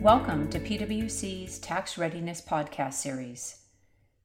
[0.00, 3.60] Welcome to PwC's Tax Readiness Podcast Series.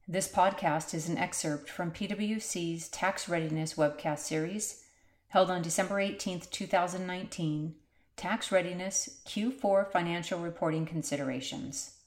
[0.08, 4.86] This podcast is an excerpt from PwC's Tax Readiness webcast series
[5.28, 7.76] held on December 18, 2019,
[8.16, 11.98] Tax Readiness Q4 Financial Reporting Considerations.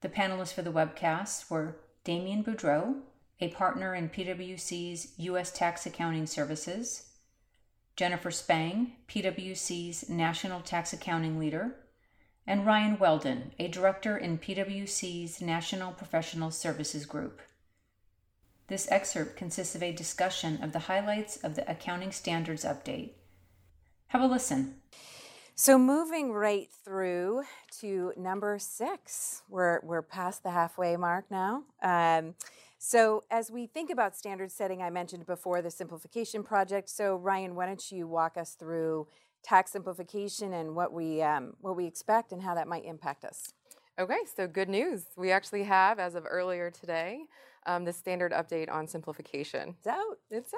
[0.00, 3.00] The panelists for the webcast were Damien Boudreau,
[3.40, 5.50] a partner in PwC's U.S.
[5.50, 7.08] Tax Accounting Services,
[7.96, 11.74] Jennifer Spang, PwC's National Tax Accounting Leader,
[12.46, 17.40] and Ryan Weldon, a director in PwC's National Professional Services Group.
[18.68, 23.10] This excerpt consists of a discussion of the highlights of the Accounting Standards Update.
[24.08, 24.76] Have a listen.
[25.54, 27.42] So, moving right through
[27.80, 31.62] to number six, we're, we're past the halfway mark now.
[31.82, 32.34] Um,
[32.78, 36.90] so, as we think about standard setting, I mentioned before the simplification project.
[36.90, 39.06] So, Ryan, why don't you walk us through
[39.46, 43.52] tax simplification and what we um, what we expect and how that might impact us.
[43.98, 45.04] Okay, so good news.
[45.16, 47.20] We actually have, as of earlier today,
[47.64, 49.74] um, the standard update on simplification.
[49.78, 50.18] It's out.
[50.30, 50.52] It's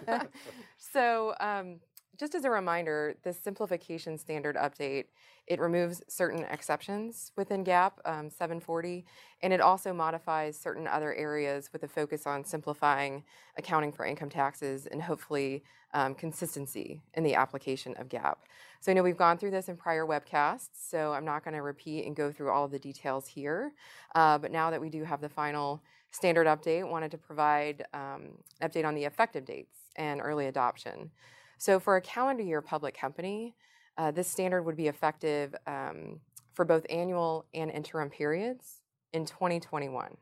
[0.08, 0.28] out.
[0.78, 1.80] so, um,
[2.18, 5.06] just as a reminder, the simplification standard update
[5.46, 9.04] it removes certain exceptions within GAAP um, 740,
[9.42, 13.22] and it also modifies certain other areas with a focus on simplifying
[13.58, 18.36] accounting for income taxes and hopefully um, consistency in the application of GAAP.
[18.80, 21.62] So I know we've gone through this in prior webcasts, so I'm not going to
[21.62, 23.72] repeat and go through all of the details here.
[24.14, 28.30] Uh, but now that we do have the final standard update, wanted to provide um,
[28.62, 31.10] update on the effective dates and early adoption.
[31.58, 33.54] So for a calendar year public company,
[33.96, 36.20] uh, this standard would be effective um,
[36.52, 38.80] for both annual and interim periods
[39.12, 40.16] in 2021.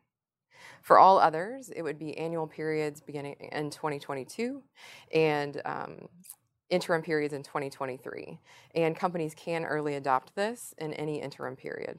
[0.82, 4.62] For all others, it would be annual periods beginning in 2022
[5.12, 6.08] and um,
[6.70, 8.38] interim periods in 2023.
[8.74, 11.98] And companies can early adopt this in any interim period.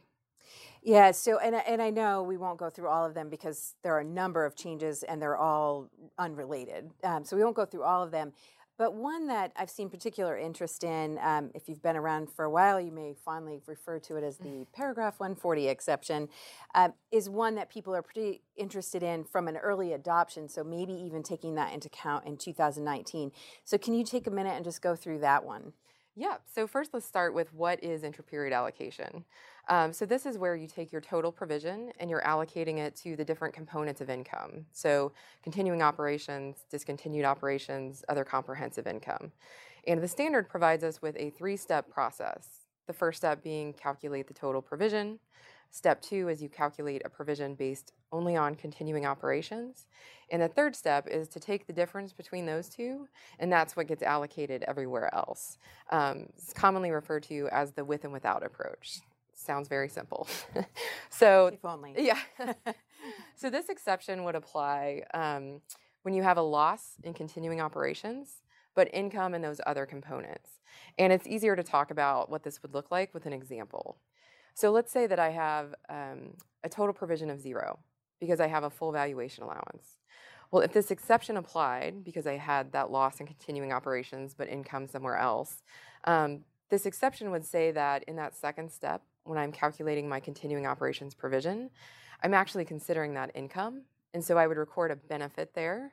[0.85, 3.95] Yeah, so and and I know we won't go through all of them because there
[3.95, 6.91] are a number of changes and they're all unrelated.
[7.05, 8.33] Um, so we won't go through all of them.
[8.77, 12.49] But one that I've seen particular interest in, um, if you've been around for a
[12.49, 16.27] while, you may fondly refer to it as the paragraph 140 exception,
[16.73, 20.49] uh, is one that people are pretty interested in from an early adoption.
[20.49, 23.31] So maybe even taking that into account in 2019.
[23.63, 25.73] So can you take a minute and just go through that one?
[26.15, 26.37] Yeah.
[26.53, 29.25] So first, let's start with what is intraperiod allocation.
[29.67, 33.15] Um, so this is where you take your total provision and you're allocating it to
[33.15, 34.65] the different components of income.
[34.71, 39.31] So continuing operations, discontinued operations, other comprehensive income.
[39.87, 42.47] And the standard provides us with a three-step process.
[42.85, 45.17] The first step being calculate the total provision.
[45.71, 49.87] Step two is you calculate a provision based only on continuing operations.
[50.31, 53.07] And the third step is to take the difference between those two,
[53.39, 55.57] and that's what gets allocated everywhere else.
[55.91, 59.01] Um, it's commonly referred to as the with and without approach
[59.35, 60.27] sounds very simple.
[61.09, 61.93] so, if only.
[61.97, 62.19] Yeah.
[63.35, 65.61] so, this exception would apply um,
[66.03, 68.41] when you have a loss in continuing operations,
[68.75, 70.49] but income in those other components.
[70.97, 73.97] And it's easier to talk about what this would look like with an example.
[74.53, 77.79] So, let's say that I have um, a total provision of zero
[78.23, 79.97] because I have a full valuation allowance.
[80.49, 84.87] Well, if this exception applied because I had that loss in continuing operations but income
[84.87, 85.61] somewhere else,
[86.05, 90.65] um, this exception would say that in that second step, when I'm calculating my continuing
[90.65, 91.69] operations provision,
[92.23, 93.81] I'm actually considering that income.
[94.13, 95.91] And so I would record a benefit there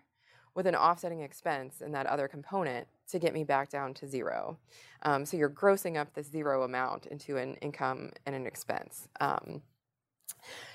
[0.54, 4.56] with an offsetting expense in that other component to get me back down to zero.
[5.02, 9.08] Um, so you're grossing up this zero amount into an income and an expense.
[9.20, 9.62] Um,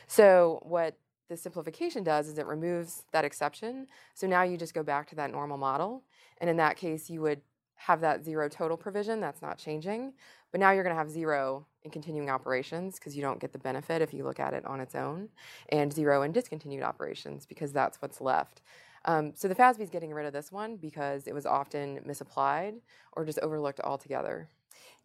[0.07, 0.97] so what
[1.29, 3.87] the simplification does is it removes that exception.
[4.13, 6.03] So now you just go back to that normal model.
[6.39, 7.41] And in that case, you would
[7.75, 9.19] have that zero total provision.
[9.19, 10.13] That's not changing.
[10.51, 13.59] But now you're going to have zero in continuing operations because you don't get the
[13.59, 15.29] benefit if you look at it on its own,
[15.69, 18.61] and zero in discontinued operations because that's what's left.
[19.05, 22.75] Um, so the FASB is getting rid of this one because it was often misapplied
[23.13, 24.49] or just overlooked altogether.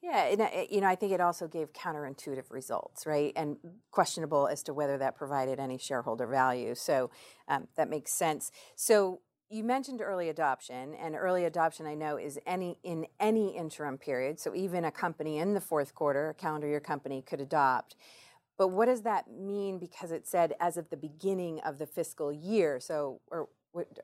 [0.03, 3.33] Yeah, and uh, you know, I think it also gave counterintuitive results, right?
[3.37, 3.59] And
[3.91, 6.75] questionable as to whether that provided any shareholder value.
[6.75, 7.11] So
[7.49, 8.51] um, that makes sense.
[8.77, 9.21] So
[9.51, 14.41] you mentioned early adoption, and early adoption I know is any in any interim period.
[14.41, 17.97] So even a company in the fourth quarter, a calendar year company, could adopt.
[18.57, 19.79] But what does that mean?
[19.79, 22.79] Because it said as of the beginning of the fiscal year.
[22.79, 23.49] So, or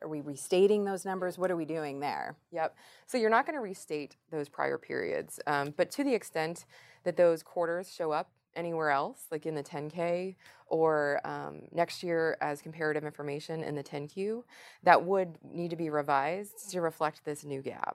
[0.02, 1.38] are we restating those numbers?
[1.38, 2.36] What are we doing there?
[2.52, 2.76] Yep.
[3.06, 6.66] So you're not going to restate those prior periods, um, but to the extent
[7.04, 10.34] that those quarters show up anywhere else, like in the 10K
[10.66, 14.42] or um, next year as comparative information in the 10Q,
[14.82, 17.94] that would need to be revised to reflect this new GAAP.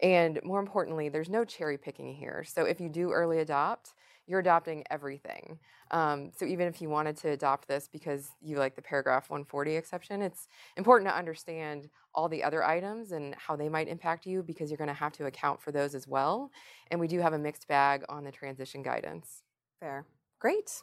[0.00, 2.44] And more importantly, there's no cherry picking here.
[2.46, 3.94] So if you do early adopt,
[4.26, 5.58] you're adopting everything.
[5.90, 9.76] Um, so even if you wanted to adopt this because you like the paragraph 140
[9.76, 14.42] exception, it's important to understand all the other items and how they might impact you
[14.42, 16.50] because you're going to have to account for those as well.
[16.90, 19.42] And we do have a mixed bag on the transition guidance.
[19.80, 20.06] Fair.
[20.38, 20.82] Great.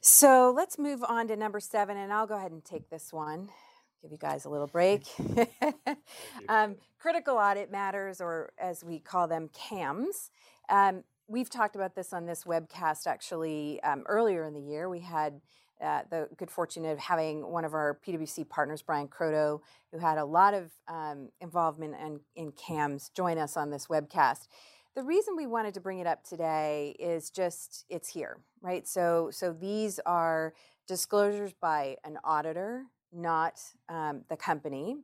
[0.00, 3.48] So let's move on to number seven, and I'll go ahead and take this one.
[4.02, 5.06] Give you guys a little break.
[6.48, 10.30] um, critical audit matters, or as we call them, CAMs.
[10.68, 14.88] Um, we've talked about this on this webcast actually um, earlier in the year.
[14.88, 15.40] We had
[15.82, 19.60] uh, the good fortune of having one of our PwC partners, Brian Croto,
[19.92, 24.46] who had a lot of um, involvement in, in CAMs, join us on this webcast.
[24.94, 28.86] The reason we wanted to bring it up today is just it's here, right?
[28.86, 30.54] So, so these are
[30.86, 34.96] disclosures by an auditor, not um, the company,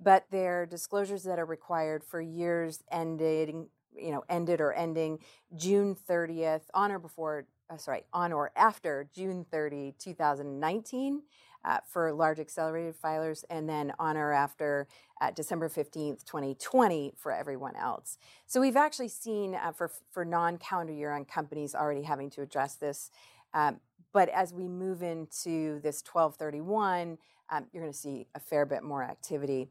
[0.00, 5.18] but they're disclosures that are required for years ending, you know, ended or ending
[5.56, 11.22] June 30th, on or before, uh, sorry, on or after June 30, 2019
[11.64, 14.88] uh, for large accelerated filers, and then on or after
[15.20, 18.18] uh, December 15th, 2020 for everyone else.
[18.46, 22.42] So we've actually seen uh, for, for non calendar year on companies already having to
[22.42, 23.10] address this.
[23.54, 23.80] Um,
[24.12, 27.18] but as we move into this 1231,
[27.50, 29.68] um, you're going to see a fair bit more activity.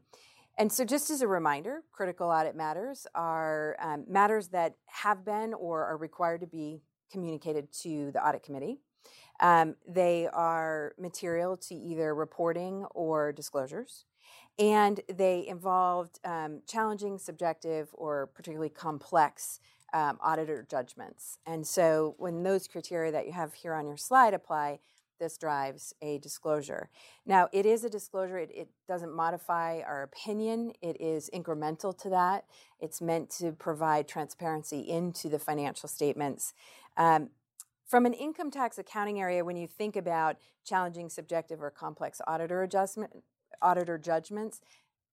[0.62, 5.54] And so, just as a reminder, critical audit matters are um, matters that have been
[5.54, 8.78] or are required to be communicated to the audit committee.
[9.40, 14.04] Um, they are material to either reporting or disclosures,
[14.56, 19.58] and they involved um, challenging, subjective, or particularly complex
[19.92, 21.38] um, auditor judgments.
[21.44, 24.78] And so, when those criteria that you have here on your slide apply,
[25.22, 26.90] this drives a disclosure.
[27.24, 32.10] Now, it is a disclosure, it, it, doesn't modify our opinion, it is incremental to
[32.10, 32.44] that.
[32.80, 36.52] It's meant to provide transparency into the financial statements.
[36.96, 37.30] Um,
[37.86, 42.64] from an income tax accounting area, when you think about challenging, subjective, or complex auditor
[42.64, 43.12] adjustment,
[43.62, 44.60] auditor judgments,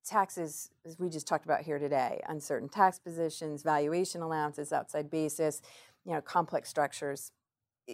[0.03, 5.61] taxes, as we just talked about here today, uncertain tax positions, valuation allowances, outside basis,
[6.03, 7.31] you know, complex structures,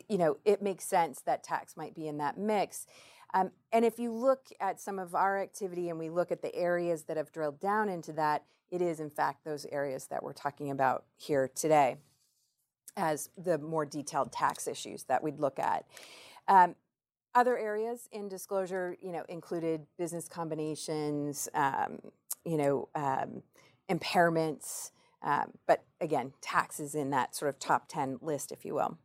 [0.09, 2.87] you know, it makes sense that tax might be in that mix.
[3.33, 6.55] Um, and if you look at some of our activity and we look at the
[6.55, 10.33] areas that have drilled down into that, it is in fact those areas that we're
[10.33, 11.97] talking about here today
[12.97, 15.85] as the more detailed tax issues that we'd look at.
[16.47, 16.75] Um,
[17.33, 21.99] other areas in disclosure, you know, included business combinations, um,
[22.45, 23.43] you know, um,
[23.89, 24.91] impairments,
[25.21, 28.97] um, but again, taxes in that sort of top 10 list, if you will.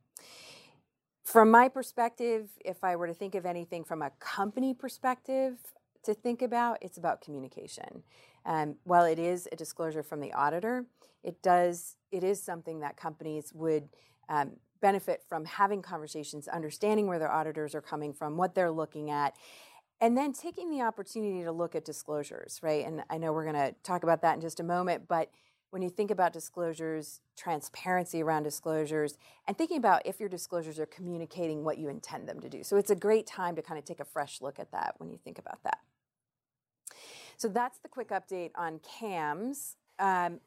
[1.23, 5.59] From my perspective, if I were to think of anything from a company perspective
[6.05, 8.03] to think about, it's about communication.
[8.47, 10.87] Um, while it is a disclosure from the auditor,
[11.23, 13.89] it does it is something that companies would
[14.29, 19.11] um, benefit from having conversations, understanding where their auditors are coming from, what they're looking
[19.11, 19.37] at,
[20.01, 22.87] and then taking the opportunity to look at disclosures, right?
[22.87, 25.31] And I know we're going to talk about that in just a moment, but
[25.71, 30.87] when you think about disclosures, transparency around disclosures, and thinking about if your disclosures are
[30.87, 32.63] communicating what you intend them to do.
[32.63, 35.11] So it's a great time to kind of take a fresh look at that when
[35.11, 35.79] you think about that.
[37.37, 39.77] So that's the quick update on CAMS.
[39.99, 40.41] Um,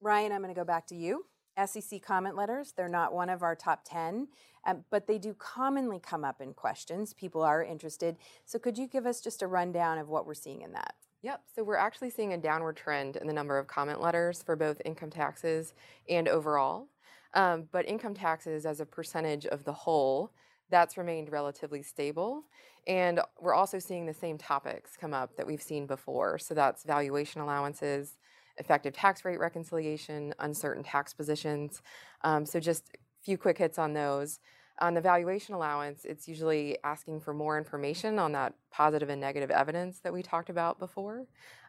[0.00, 1.26] Ryan, I'm going to go back to you.
[1.66, 4.28] SEC comment letters, they're not one of our top 10,
[4.66, 7.12] um, but they do commonly come up in questions.
[7.12, 8.16] People are interested.
[8.46, 10.94] So could you give us just a rundown of what we're seeing in that?
[11.22, 11.40] Yep.
[11.54, 14.82] So we're actually seeing a downward trend in the number of comment letters for both
[14.84, 15.72] income taxes
[16.08, 16.88] and overall.
[17.34, 20.32] Um, but income taxes as a percentage of the whole,
[20.68, 22.44] that's remained relatively stable.
[22.88, 26.38] And we're also seeing the same topics come up that we've seen before.
[26.38, 28.18] So that's valuation allowances,
[28.58, 31.82] effective tax rate reconciliation, uncertain tax positions.
[32.22, 34.40] Um, so just a few quick hits on those.
[34.80, 39.50] On the valuation allowance, it's usually asking for more information on that positive and negative
[39.50, 41.26] evidence that we talked about before.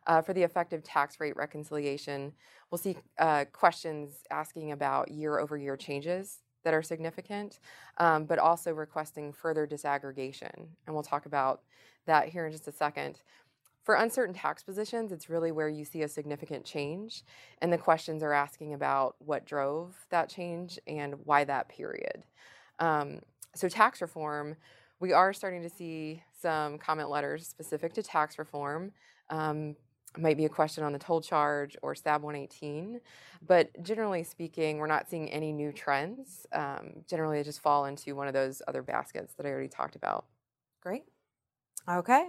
[0.07, 2.33] Uh, for the effective tax rate reconciliation,
[2.71, 7.59] we'll see uh, questions asking about year over year changes that are significant,
[7.97, 10.67] um, but also requesting further disaggregation.
[10.85, 11.61] And we'll talk about
[12.05, 13.21] that here in just a second.
[13.83, 17.23] For uncertain tax positions, it's really where you see a significant change,
[17.61, 22.23] and the questions are asking about what drove that change and why that period.
[22.79, 23.19] Um,
[23.55, 24.55] so, tax reform,
[24.99, 28.91] we are starting to see some comment letters specific to tax reform.
[29.29, 29.75] Um,
[30.17, 32.99] might be a question on the toll charge or SAB 118,
[33.45, 36.45] but generally speaking, we're not seeing any new trends.
[36.53, 39.95] Um, generally, they just fall into one of those other baskets that I already talked
[39.95, 40.25] about.
[40.81, 41.03] Great.
[41.89, 42.27] Okay.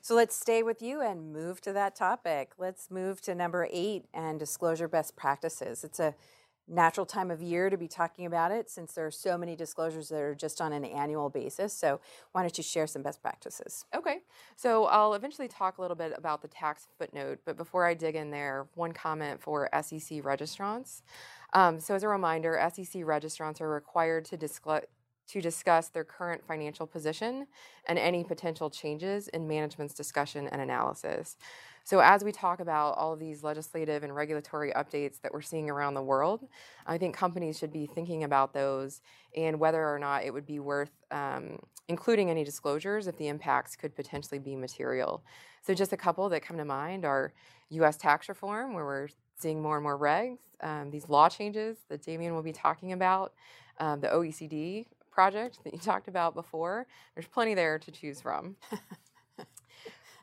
[0.00, 2.52] So let's stay with you and move to that topic.
[2.58, 5.84] Let's move to number eight and disclosure best practices.
[5.84, 6.14] It's a
[6.72, 10.08] natural time of year to be talking about it since there are so many disclosures
[10.08, 11.72] that are just on an annual basis.
[11.72, 12.00] So,
[12.32, 13.84] why don't you share some best practices?
[13.94, 14.18] Okay.
[14.56, 18.16] So, I'll eventually talk a little bit about the tax footnote, but before I dig
[18.16, 21.02] in there, one comment for SEC registrants.
[21.52, 24.82] Um, so, as a reminder, SEC registrants are required to disclose
[25.28, 27.46] to discuss their current financial position
[27.86, 31.36] and any potential changes in management's discussion and analysis.
[31.84, 35.68] So, as we talk about all of these legislative and regulatory updates that we're seeing
[35.68, 36.46] around the world,
[36.86, 39.00] I think companies should be thinking about those
[39.36, 41.58] and whether or not it would be worth um,
[41.88, 45.24] including any disclosures if the impacts could potentially be material.
[45.62, 47.32] So, just a couple that come to mind are
[47.70, 52.02] US tax reform, where we're seeing more and more regs, um, these law changes that
[52.02, 53.32] Damien will be talking about,
[53.78, 56.86] um, the OECD project that you talked about before.
[57.14, 58.56] There's plenty there to choose from.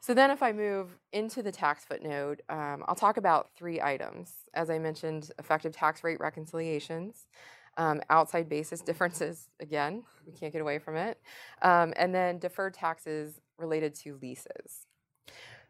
[0.09, 4.33] So then, if I move into the tax footnote, um, I'll talk about three items.
[4.55, 7.27] As I mentioned, effective tax rate reconciliations,
[7.77, 11.19] um, outside basis differences, again, we can't get away from it,
[11.61, 14.87] um, and then deferred taxes related to leases.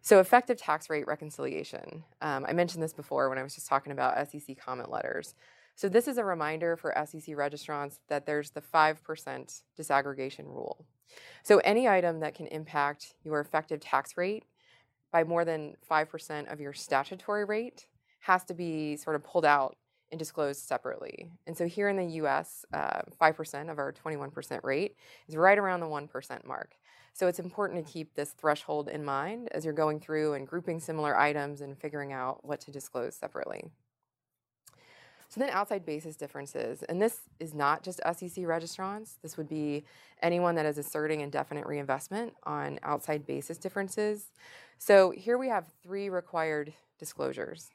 [0.01, 2.05] So, effective tax rate reconciliation.
[2.21, 5.35] Um, I mentioned this before when I was just talking about SEC comment letters.
[5.79, 10.85] So, this is a reminder for SEC registrants that there's the 5% disaggregation rule.
[11.41, 14.43] So, any item that can impact your effective tax rate
[15.13, 17.85] by more than 5% of your statutory rate
[18.19, 19.77] has to be sort of pulled out
[20.11, 21.31] and disclosed separately.
[21.47, 24.97] And so, here in the US, uh, 5% of our 21% rate
[25.29, 26.73] is right around the 1% mark.
[27.13, 30.81] So, it's important to keep this threshold in mind as you're going through and grouping
[30.81, 33.71] similar items and figuring out what to disclose separately.
[35.29, 39.17] So then outside basis differences, and this is not just SEC registrants.
[39.21, 39.83] This would be
[40.23, 44.31] anyone that is asserting indefinite reinvestment on outside basis differences.
[44.79, 47.69] So here we have three required disclosures.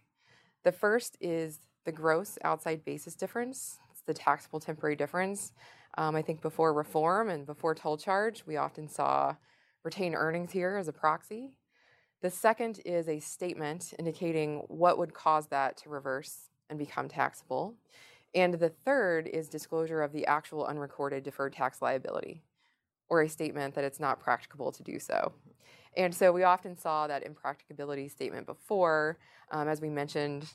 [0.65, 3.79] The first is the gross outside basis difference.
[3.93, 5.53] It's the taxable temporary difference.
[5.97, 9.37] Um, I think before reform and before toll charge, we often saw
[9.85, 11.57] retained earnings here as a proxy.
[12.21, 17.75] The second is a statement indicating what would cause that to reverse and become taxable.
[18.35, 22.43] And the third is disclosure of the actual unrecorded deferred tax liability
[23.09, 25.33] or a statement that it's not practicable to do so.
[25.97, 29.19] And so we often saw that impracticability statement before.
[29.53, 30.47] Um, as we mentioned,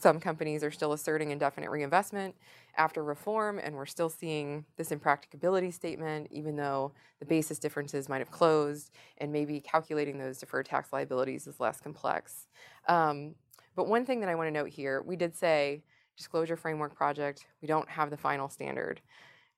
[0.00, 2.34] some companies are still asserting indefinite reinvestment
[2.76, 8.18] after reform, and we're still seeing this impracticability statement, even though the basis differences might
[8.18, 12.46] have closed, and maybe calculating those deferred tax liabilities is less complex.
[12.86, 13.34] Um,
[13.78, 15.84] but one thing that I want to note here, we did say
[16.16, 19.00] disclosure framework project, we don't have the final standard.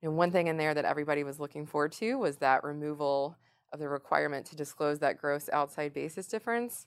[0.02, 3.34] And one thing in there that everybody was looking forward to was that removal
[3.72, 6.86] of the requirement to disclose that gross outside basis difference.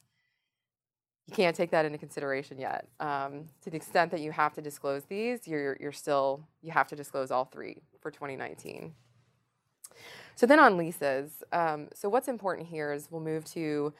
[1.25, 2.88] You can't take that into consideration yet.
[3.00, 6.88] Um, to the extent that you have to disclose these, you're, you're still, you have
[6.90, 8.94] to disclose all three for 2019.
[10.36, 13.92] So then on leases, um, so what's important here is we'll move to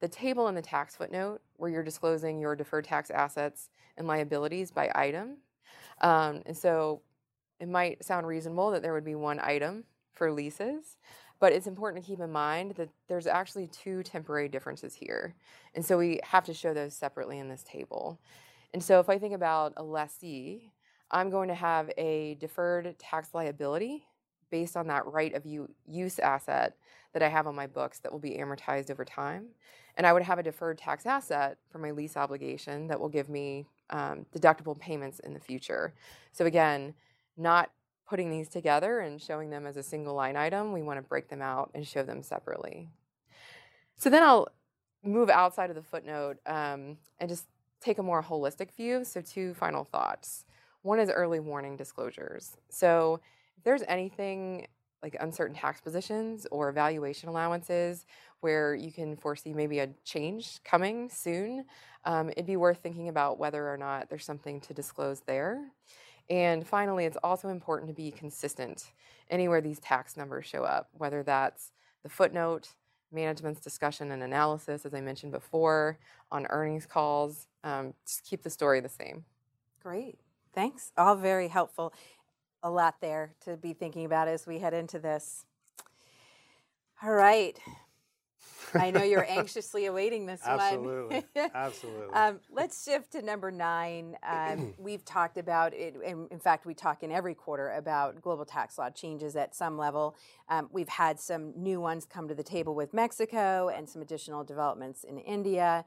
[0.00, 4.70] the table in the tax footnote where you're disclosing your deferred tax assets and liabilities
[4.70, 5.38] by item.
[6.00, 7.02] Um, and so
[7.60, 10.98] it might sound reasonable that there would be one item for leases,
[11.40, 15.34] but it's important to keep in mind that there's actually two temporary differences here.
[15.74, 18.20] And so we have to show those separately in this table.
[18.74, 20.72] And so if I think about a lessee,
[21.10, 24.04] I'm going to have a deferred tax liability
[24.50, 25.44] based on that right of
[25.86, 26.76] use asset
[27.12, 29.46] that I have on my books that will be amortized over time.
[29.96, 33.28] And I would have a deferred tax asset for my lease obligation that will give
[33.28, 35.94] me um, deductible payments in the future.
[36.32, 36.94] So, again,
[37.36, 37.70] not
[38.08, 41.28] putting these together and showing them as a single line item, we want to break
[41.28, 42.90] them out and show them separately.
[43.96, 44.48] So, then I'll
[45.02, 47.46] move outside of the footnote um, and just
[47.80, 49.04] take a more holistic view.
[49.04, 50.44] So, two final thoughts.
[50.82, 52.56] One is early warning disclosures.
[52.68, 53.20] So,
[53.56, 54.66] if there's anything
[55.06, 58.06] like uncertain tax positions or valuation allowances
[58.40, 61.64] where you can foresee maybe a change coming soon,
[62.04, 65.70] um, it'd be worth thinking about whether or not there's something to disclose there.
[66.28, 68.90] And finally, it's also important to be consistent
[69.30, 71.70] anywhere these tax numbers show up, whether that's
[72.02, 72.70] the footnote,
[73.12, 76.00] management's discussion and analysis, as I mentioned before,
[76.32, 77.46] on earnings calls.
[77.62, 79.24] Um, just keep the story the same.
[79.80, 80.18] Great.
[80.52, 80.90] Thanks.
[80.96, 81.92] All very helpful
[82.66, 85.46] a lot there to be thinking about as we head into this.
[87.02, 87.58] All right.
[88.74, 91.24] I know you're anxiously awaiting this Absolutely.
[91.32, 91.50] one.
[91.54, 92.12] Absolutely.
[92.12, 94.16] Um, let's shift to number nine.
[94.28, 95.94] Um, we've talked about it.
[96.04, 99.78] In, in, fact, we talk in every quarter about global tax law changes at some
[99.78, 100.16] level.
[100.48, 104.42] Um, we've had some new ones come to the table with Mexico and some additional
[104.42, 105.84] developments in India.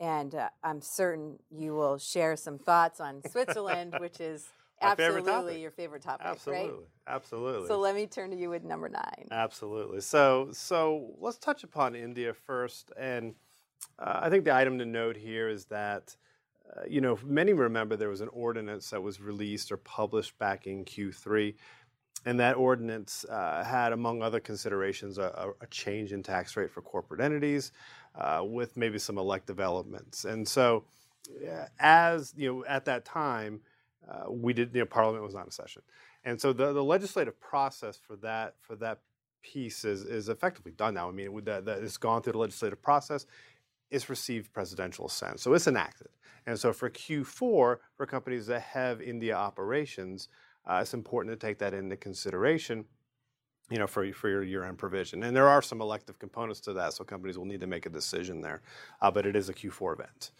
[0.00, 4.48] And uh, I'm certain you will share some thoughts on Switzerland, which is
[4.80, 6.88] absolutely favorite your favorite topic, absolutely, right?
[7.06, 7.68] absolutely.
[7.68, 9.26] So let me turn to you with number nine.
[9.30, 10.00] Absolutely.
[10.00, 12.92] So, so let's touch upon India first.
[12.98, 13.34] And
[13.98, 16.16] uh, I think the item to note here is that,
[16.76, 20.66] uh, you know, many remember there was an ordinance that was released or published back
[20.66, 21.54] in Q3.
[22.26, 26.82] And that ordinance uh, had, among other considerations, a, a, change in tax rate for
[26.82, 27.70] corporate entities
[28.16, 30.24] uh, with maybe some elect developments.
[30.24, 30.84] And so,
[31.78, 33.60] as you know, at that time,
[34.08, 35.82] uh, we did, you know, Parliament was not in session.
[36.24, 39.00] And so the, the legislative process for that for that
[39.42, 41.08] piece is, is effectively done now.
[41.08, 43.26] I mean, that, that it's gone through the legislative process.
[43.90, 46.08] It's received presidential assent, so it's enacted.
[46.46, 50.28] And so for Q4, for companies that have India operations,
[50.66, 52.84] uh, it's important to take that into consideration.
[53.70, 56.94] You know, for for your year-end provision, and there are some elective components to that,
[56.94, 58.62] so companies will need to make a decision there.
[59.02, 60.30] Uh, but it is a Q4 event.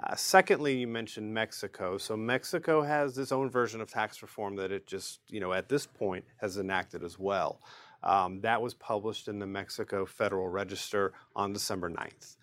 [0.00, 1.98] Uh, secondly, you mentioned Mexico.
[1.98, 5.68] So Mexico has its own version of tax reform that it just, you know, at
[5.68, 7.60] this point has enacted as well.
[8.04, 12.36] Um, that was published in the Mexico Federal Register on December 9th.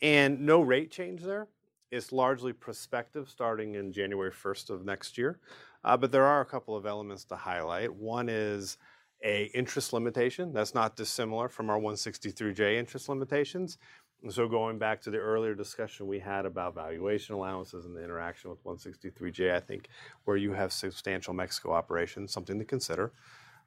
[0.00, 1.48] And no rate change there.
[1.90, 5.38] It's largely prospective starting in January 1st of next year.
[5.84, 7.94] Uh, but there are a couple of elements to highlight.
[7.94, 8.78] One is
[9.24, 13.78] a interest limitation that's not dissimilar from our 163J interest limitations.
[14.22, 18.02] And so going back to the earlier discussion we had about valuation allowances and the
[18.02, 19.88] interaction with 163J, I think
[20.24, 23.12] where you have substantial Mexico operations, something to consider.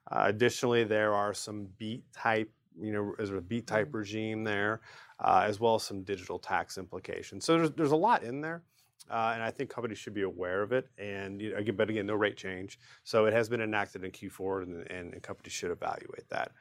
[0.10, 3.98] Uh, additionally, there are some BEAT type, you know, as a BEAT type mm-hmm.
[3.98, 4.82] regime there,
[5.20, 7.44] uh, as well as some digital tax implications.
[7.44, 8.64] So there's, there's a lot in there.
[9.10, 10.88] Uh, and I think companies should be aware of it.
[10.98, 12.80] And you know, again, but again, no rate change.
[13.04, 16.52] So it has been enacted in Q4, and, and, and companies should evaluate that.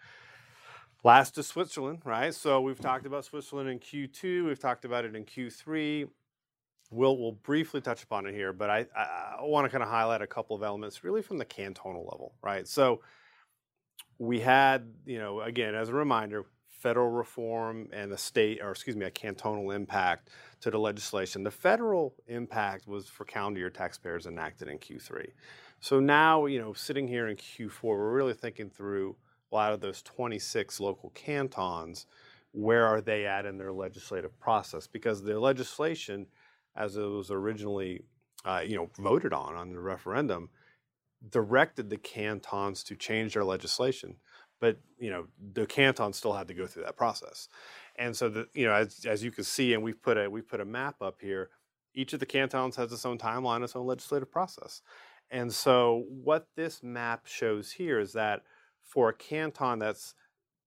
[1.04, 2.32] Last is Switzerland, right?
[2.32, 4.46] So we've talked about Switzerland in Q2.
[4.46, 6.08] We've talked about it in Q3.
[6.90, 9.90] We'll, we'll briefly touch upon it here, but I, I, I want to kind of
[9.90, 12.66] highlight a couple of elements really from the cantonal level, right?
[12.66, 13.02] So
[14.18, 18.96] we had, you know, again, as a reminder, federal reform and the state, or excuse
[18.96, 21.42] me, a cantonal impact to the legislation.
[21.42, 25.26] The federal impact was for calendar year taxpayers enacted in Q3.
[25.80, 29.16] So now, you know, sitting here in Q4, we're really thinking through
[29.54, 32.06] well, out of those 26 local cantons,
[32.50, 34.88] where are they at in their legislative process?
[34.88, 36.26] Because the legislation,
[36.74, 38.02] as it was originally,
[38.44, 40.50] uh, you know, voted on on the referendum,
[41.30, 44.16] directed the cantons to change their legislation,
[44.60, 47.48] but you know, the cantons still had to go through that process.
[47.94, 50.42] And so, the, you know, as, as you can see, and we've put a we
[50.42, 51.50] put a map up here.
[51.94, 54.82] Each of the cantons has its own timeline, its own legislative process.
[55.30, 58.42] And so, what this map shows here is that
[58.84, 60.14] for a canton that's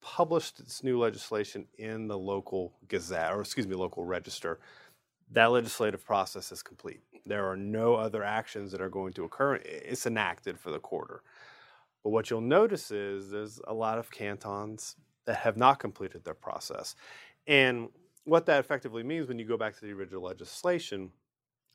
[0.01, 4.59] published its new legislation in the local gazette, or excuse me, local register,
[5.31, 7.01] that legislative process is complete.
[7.25, 9.55] There are no other actions that are going to occur.
[9.55, 11.21] It's enacted for the quarter.
[12.03, 16.33] But what you'll notice is there's a lot of cantons that have not completed their
[16.33, 16.95] process.
[17.47, 17.89] And
[18.23, 21.11] what that effectively means when you go back to the original legislation,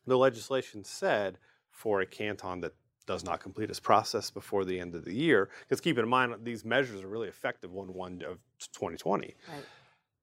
[0.06, 1.38] the legislation said
[1.70, 2.72] for a canton that
[3.06, 5.50] does not complete its process before the end of the year.
[5.68, 8.38] Because keep in mind, these measures are really effective 1 1 of
[8.72, 9.34] 2020.
[9.48, 9.64] Right.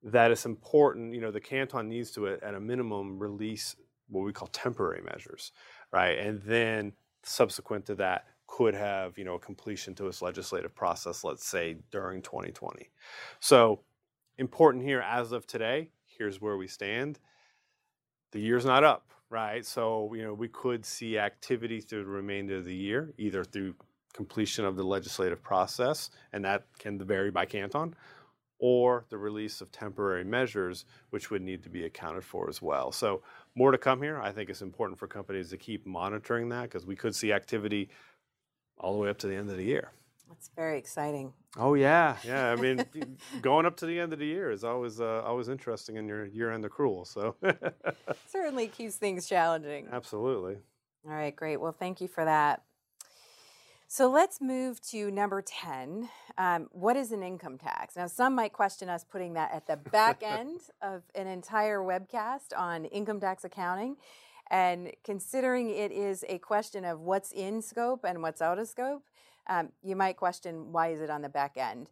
[0.02, 3.76] That it's important, you know, the canton needs to, at a minimum, release
[4.08, 5.52] what we call temporary measures,
[5.92, 6.18] right?
[6.18, 11.24] And then subsequent to that, could have, you know, a completion to its legislative process,
[11.24, 12.90] let's say during 2020.
[13.40, 13.82] So,
[14.38, 17.20] important here as of today, here's where we stand.
[18.32, 19.66] The year's not up right?
[19.66, 23.76] So, you know, we could see activity through the remainder of the year, either through
[24.14, 27.96] completion of the legislative process, and that can vary by canton,
[28.60, 32.92] or the release of temporary measures, which would need to be accounted for as well.
[32.92, 33.22] So,
[33.56, 34.20] more to come here.
[34.20, 37.90] I think it's important for companies to keep monitoring that because we could see activity
[38.78, 39.92] all the way up to the end of the year.
[40.30, 41.34] That's very exciting.
[41.58, 42.52] Oh yeah, yeah.
[42.52, 42.86] I mean,
[43.42, 46.26] going up to the end of the year is always uh, always interesting in your
[46.28, 47.06] year-end accrual.
[47.06, 47.36] So
[48.28, 49.88] certainly keeps things challenging.
[49.92, 50.58] Absolutely.
[51.06, 51.58] All right, great.
[51.58, 52.62] Well, thank you for that.
[53.92, 56.10] So let's move to number 10.
[56.38, 57.96] Um, what is an income tax?
[57.96, 62.56] Now, some might question us putting that at the back end of an entire webcast
[62.56, 63.98] on income tax accounting.
[64.52, 69.04] And considering it is a question of what's in scope and what's out of scope,
[69.50, 71.90] um, you might question why is it on the back end?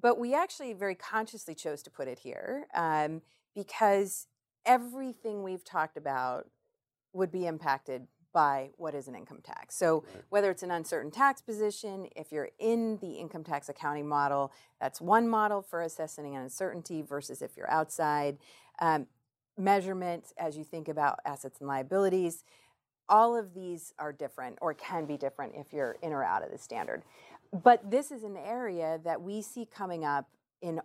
[0.00, 3.22] But we actually very consciously chose to put it here um,
[3.54, 4.26] because
[4.66, 6.48] everything we've talked about
[7.14, 9.74] would be impacted by what is an income tax.
[9.76, 10.24] So, right.
[10.28, 15.00] whether it's an uncertain tax position, if you're in the income tax accounting model, that's
[15.00, 18.36] one model for assessing an uncertainty versus if you're outside.
[18.78, 19.06] Um,
[19.56, 22.44] measurement as you think about assets and liabilities.
[23.08, 26.50] All of these are different or can be different if you're in or out of
[26.50, 27.02] the standard.
[27.52, 30.28] But this is an area that we see coming up
[30.60, 30.80] in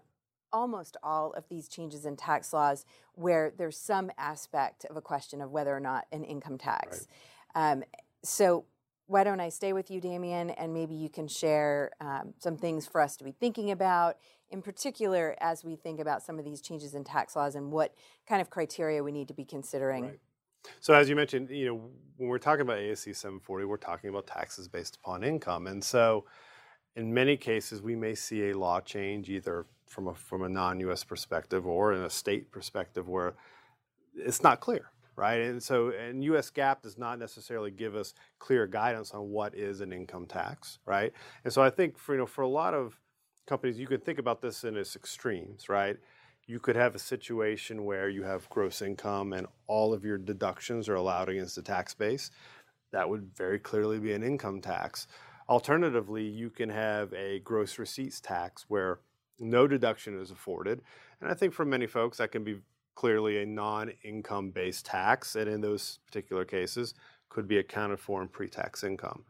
[0.54, 5.42] almost all of these changes in tax laws where there's some aspect of a question
[5.42, 7.08] of whether or not an income tax.
[7.56, 7.72] Right.
[7.72, 7.84] Um,
[8.24, 8.66] so
[9.08, 12.88] why don't I stay with you, Damien, and maybe you can share um, some things
[12.88, 14.18] for us to be thinking about,
[14.50, 17.94] in particular as we think about some of these changes in tax laws and what
[18.28, 20.04] kind of criteria we need to be considering.
[20.06, 20.20] Right.
[20.80, 21.82] So as you mentioned, you know,
[22.18, 26.26] when we're talking about ASC 740, we're talking about taxes based upon income, and so
[26.96, 31.04] in many cases we may see a law change either from a from a non-U.S.
[31.04, 33.34] perspective or in a state perspective where
[34.16, 35.42] it's not clear, right?
[35.42, 36.52] And so, and U.S.
[36.52, 41.14] GAAP does not necessarily give us clear guidance on what is an income tax, right?
[41.44, 43.00] And so, I think for you know for a lot of
[43.48, 45.98] companies, you can think about this in its extremes, right?
[46.52, 50.90] You could have a situation where you have gross income and all of your deductions
[50.90, 52.30] are allowed against the tax base.
[52.92, 55.08] That would very clearly be an income tax.
[55.48, 59.00] Alternatively, you can have a gross receipts tax where
[59.40, 60.82] no deduction is afforded.
[61.22, 62.60] And I think for many folks, that can be
[62.96, 65.38] clearly a non income based tax.
[65.38, 66.96] And in those particular cases,
[67.30, 69.24] could be accounted for in pre tax income.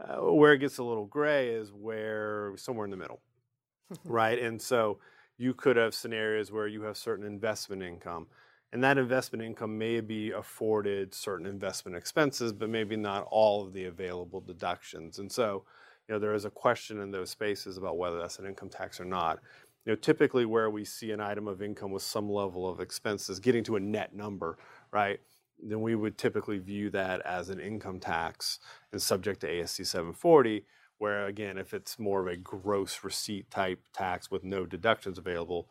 [0.00, 3.20] Uh, where it gets a little gray is where somewhere in the middle,
[4.04, 4.38] right?
[4.38, 5.00] And so
[5.38, 8.26] you could have scenarios where you have certain investment income.
[8.72, 13.72] And that investment income may be afforded certain investment expenses, but maybe not all of
[13.72, 15.20] the available deductions.
[15.20, 15.64] And so
[16.08, 19.00] you know, there is a question in those spaces about whether that's an income tax
[19.00, 19.38] or not.
[19.84, 23.38] You know, typically where we see an item of income with some level of expenses
[23.40, 24.58] getting to a net number,
[24.90, 25.20] right?
[25.62, 28.58] Then we would typically view that as an income tax
[28.92, 30.64] and subject to ASC 740.
[30.98, 35.68] Where again, if it's more of a gross receipt type tax with no deductions available,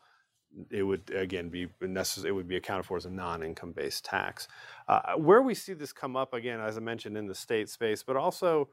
[0.72, 2.30] it would again be necessary.
[2.30, 4.48] It would be accounted for as a non-income based tax.
[4.88, 8.04] Uh, where we see this come up again, as I mentioned, in the state space,
[8.04, 8.70] but also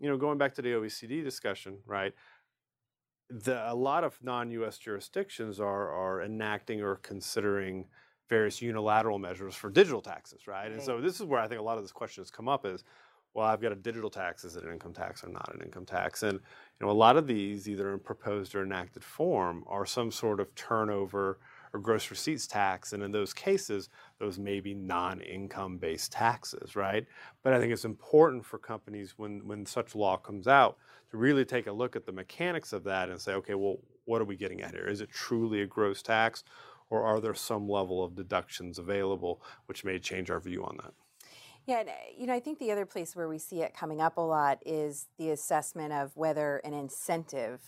[0.00, 2.14] you know, going back to the OECD discussion, right?
[3.28, 4.78] The, a lot of non-U.S.
[4.78, 7.86] jurisdictions are are enacting or considering
[8.28, 10.70] various unilateral measures for digital taxes, right?
[10.70, 12.64] And so this is where I think a lot of this question has come up
[12.64, 12.84] is,
[13.34, 15.86] well, I've got a digital tax, is it an income tax or not an income
[15.86, 16.22] tax?
[16.22, 20.10] And you know, a lot of these, either in proposed or enacted form, are some
[20.10, 21.38] sort of turnover
[21.72, 22.92] or gross receipts tax.
[22.92, 23.88] And in those cases,
[24.18, 27.06] those may be non income based taxes, right?
[27.42, 30.78] But I think it's important for companies when, when such law comes out
[31.10, 34.20] to really take a look at the mechanics of that and say, okay, well, what
[34.20, 34.88] are we getting at here?
[34.88, 36.42] Is it truly a gross tax?
[36.88, 40.92] Or are there some level of deductions available, which may change our view on that?
[41.66, 41.84] Yeah,
[42.16, 44.58] you know, I think the other place where we see it coming up a lot
[44.64, 47.60] is the assessment of whether an incentive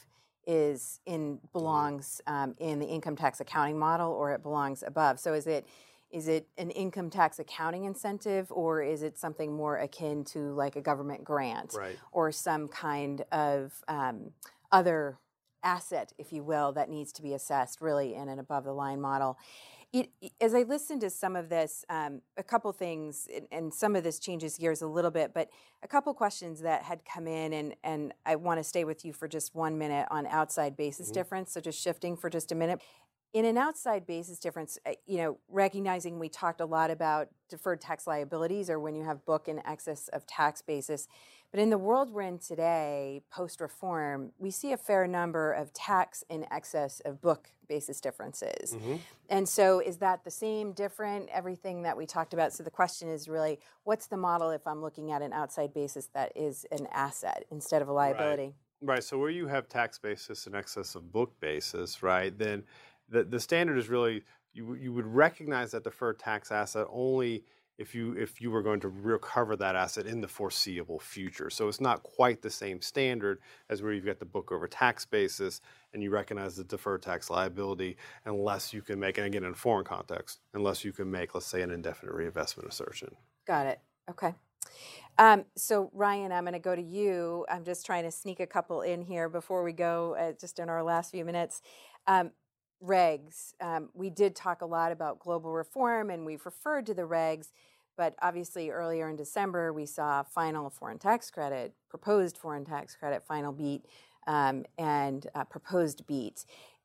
[0.46, 5.20] is in belongs um, in the income tax accounting model or it belongs above.
[5.20, 5.66] So is it
[6.10, 10.76] is it an income tax accounting incentive or is it something more akin to like
[10.76, 11.96] a government grant right.
[12.12, 14.32] or some kind of um,
[14.70, 15.16] other
[15.62, 19.00] asset, if you will, that needs to be assessed really in an above the line
[19.00, 19.38] model?
[19.92, 20.08] It,
[20.40, 24.18] as I listened to some of this, um, a couple things, and, some of this
[24.18, 25.50] changes gears a little bit, but
[25.82, 29.12] a couple questions that had come in, and, and I want to stay with you
[29.12, 31.14] for just one minute on outside basis mm-hmm.
[31.14, 31.52] difference.
[31.52, 32.80] So just shifting for just a minute.
[33.34, 37.80] In an outside basis difference, uh, you know, recognizing we talked a lot about deferred
[37.80, 41.06] tax liabilities or when you have book in excess of tax basis.
[41.52, 45.72] But in the world we're in today, post reform, we see a fair number of
[45.74, 48.72] tax in excess of book basis differences.
[48.72, 48.96] Mm-hmm.
[49.28, 52.54] And so, is that the same, different, everything that we talked about?
[52.54, 56.06] So, the question is really what's the model if I'm looking at an outside basis
[56.14, 58.54] that is an asset instead of a liability?
[58.80, 58.94] Right.
[58.94, 59.04] right.
[59.04, 62.64] So, where you have tax basis in excess of book basis, right, then
[63.10, 64.22] the, the standard is really
[64.54, 67.44] you, you would recognize that deferred tax asset only
[67.78, 71.50] if you if you were going to recover that asset in the foreseeable future.
[71.50, 75.04] So it's not quite the same standard as where you've got the book over tax
[75.04, 75.60] basis
[75.92, 79.54] and you recognize the deferred tax liability unless you can make and again in a
[79.54, 83.14] foreign context, unless you can make, let's say, an indefinite reinvestment assertion.
[83.46, 83.80] Got it.
[84.10, 84.34] Okay.
[85.18, 87.44] Um, so Ryan, I'm going to go to you.
[87.50, 90.68] I'm just trying to sneak a couple in here before we go, uh, just in
[90.68, 91.62] our last few minutes.
[92.06, 92.30] Um,
[92.84, 93.54] regs.
[93.60, 97.48] Um, we did talk a lot about global reform and we've referred to the regs,
[97.96, 103.22] but obviously earlier in December we saw final foreign tax credit, proposed foreign tax credit,
[103.26, 103.84] final BEAT,
[104.26, 106.44] um, and uh, proposed BEAT.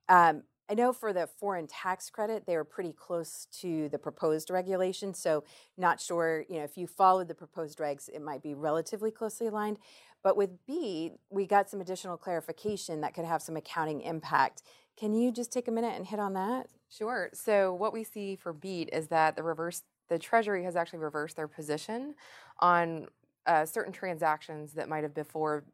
[0.09, 4.49] Um, I know for the foreign tax credit, they were pretty close to the proposed
[4.49, 5.13] regulation.
[5.13, 5.45] So,
[5.77, 9.47] not sure, you know, if you followed the proposed regs, it might be relatively closely
[9.47, 9.77] aligned.
[10.23, 14.61] But with BEAT, we got some additional clarification that could have some accounting impact.
[14.97, 16.67] Can you just take a minute and hit on that?
[16.89, 17.29] Sure.
[17.33, 21.35] So what we see for Beat is that the reverse the Treasury has actually reversed
[21.35, 22.15] their position
[22.59, 23.07] on
[23.45, 25.65] uh, certain transactions that might have before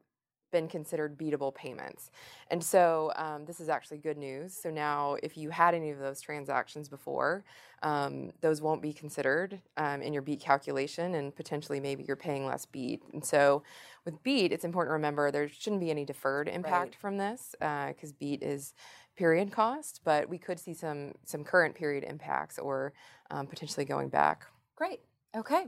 [0.51, 2.11] been considered beatable payments.
[2.49, 4.53] And so um, this is actually good news.
[4.53, 7.43] So now, if you had any of those transactions before,
[7.81, 12.45] um, those won't be considered um, in your beat calculation, and potentially maybe you're paying
[12.45, 13.01] less beat.
[13.13, 13.63] And so,
[14.05, 16.95] with beat, it's important to remember there shouldn't be any deferred impact Right.
[16.95, 18.73] from this because beat is
[19.15, 22.93] period cost, but we could see some some current period impacts or
[23.31, 24.45] um, potentially going back.
[24.75, 25.01] Great.
[25.35, 25.65] Okay.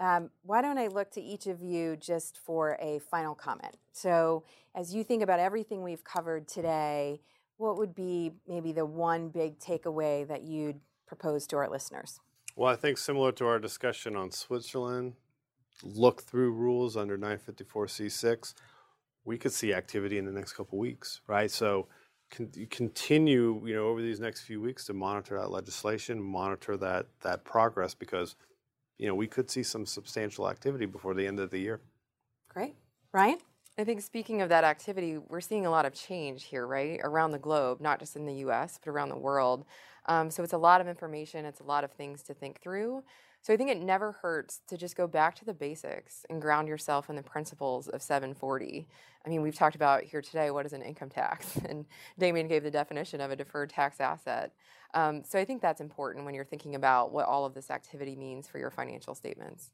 [0.00, 3.76] Um, why don't I look to each of you just for a final comment?
[3.92, 7.20] So, as you think about everything we've covered today,
[7.56, 12.20] what would be maybe the one big takeaway that you'd propose to our listeners?
[12.54, 15.14] Well, I think similar to our discussion on Switzerland,
[15.82, 18.54] look through rules under 954C6,
[19.24, 21.50] we could see activity in the next couple weeks, right?
[21.50, 21.88] So
[22.30, 27.06] con- continue, you know, over these next few weeks to monitor that legislation, monitor that
[27.22, 28.36] that progress because
[28.98, 31.80] you know, we could see some substantial activity before the end of the year.
[32.48, 32.74] Great.
[33.12, 33.38] Ryan?
[33.78, 37.30] I think speaking of that activity, we're seeing a lot of change here, right, around
[37.30, 38.78] the globe, not just in the U.S.
[38.84, 39.64] but around the world.
[40.06, 41.44] Um, so it's a lot of information.
[41.44, 43.04] It's a lot of things to think through.
[43.42, 46.68] So I think it never hurts to just go back to the basics and ground
[46.68, 48.86] yourself in the principles of 740.
[49.24, 51.86] I mean, we've talked about here today what is an income tax, and
[52.18, 54.52] Damien gave the definition of a deferred tax asset.
[54.94, 58.16] Um, so I think that's important when you're thinking about what all of this activity
[58.16, 59.70] means for your financial statements.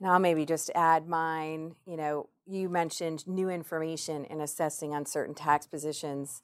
[0.00, 1.74] And I'll maybe just add mine.
[1.86, 6.40] You know, you mentioned new information in assessing uncertain tax positions.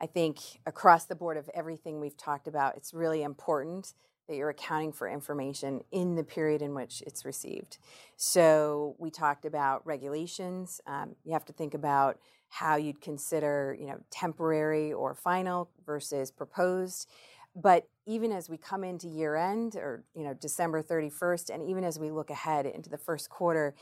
[0.00, 3.92] I think across the board of everything we've talked about, it's really important
[4.28, 7.78] that you're accounting for information in the period in which it's received.
[8.16, 10.80] So we talked about regulations.
[10.86, 16.30] Um, you have to think about how you'd consider, you know, temporary or final versus
[16.30, 17.08] proposed.
[17.56, 21.84] But even as we come into year end or, you know, December 31st, and even
[21.84, 23.74] as we look ahead into the first quarter,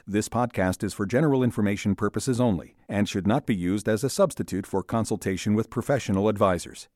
[0.07, 4.09] This podcast is for general information purposes only and should not be used as a
[4.09, 6.87] substitute for consultation with professional advisors.